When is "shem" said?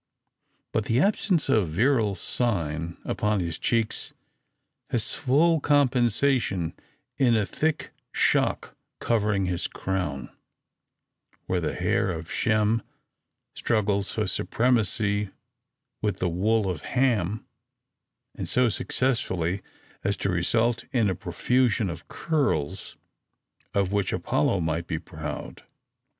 12.31-12.81